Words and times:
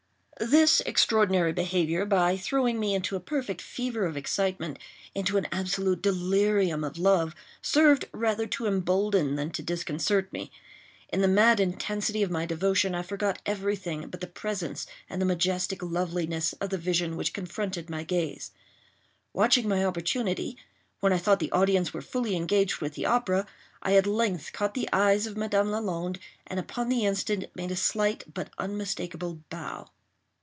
This 0.43 0.79
extraordinary 0.87 1.53
behavior, 1.53 2.03
by 2.03 2.35
throwing 2.35 2.79
me 2.79 2.95
into 2.95 3.15
a 3.15 3.19
perfect 3.19 3.61
fever 3.61 4.05
of 4.07 4.17
excitement—into 4.17 5.37
an 5.37 5.45
absolute 5.51 6.01
delirium 6.01 6.83
of 6.83 6.97
love—served 6.97 8.05
rather 8.11 8.47
to 8.47 8.65
embolden 8.65 9.35
than 9.35 9.51
to 9.51 9.61
disconcert 9.61 10.33
me. 10.33 10.51
In 11.13 11.21
the 11.21 11.27
mad 11.27 11.59
intensity 11.59 12.23
of 12.23 12.31
my 12.31 12.47
devotion, 12.47 12.95
I 12.95 13.03
forgot 13.03 13.39
everything 13.45 14.07
but 14.07 14.19
the 14.19 14.25
presence 14.25 14.87
and 15.07 15.21
the 15.21 15.27
majestic 15.27 15.83
loveliness 15.83 16.53
of 16.53 16.71
the 16.71 16.77
vision 16.79 17.17
which 17.17 17.33
confronted 17.33 17.87
my 17.87 18.03
gaze. 18.03 18.49
Watching 19.33 19.67
my 19.67 19.85
opportunity, 19.85 20.57
when 21.01 21.13
I 21.13 21.19
thought 21.19 21.37
the 21.37 21.51
audience 21.51 21.93
were 21.93 22.01
fully 22.01 22.35
engaged 22.35 22.81
with 22.81 22.95
the 22.95 23.05
opera, 23.05 23.45
I 23.83 23.95
at 23.95 24.07
length 24.07 24.53
caught 24.53 24.73
the 24.73 24.89
eyes 24.91 25.27
of 25.27 25.37
Madame 25.37 25.69
Lalande, 25.69 26.17
and, 26.47 26.59
upon 26.59 26.89
the 26.89 27.05
instant, 27.05 27.45
made 27.53 27.69
a 27.69 27.75
slight 27.75 28.33
but 28.33 28.49
unmistakable 28.57 29.35
bow. 29.51 29.89